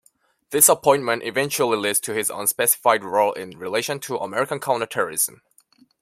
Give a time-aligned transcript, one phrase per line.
[0.49, 5.43] This appointment eventually leads to his unspecified role in relation to American counter-terrorism.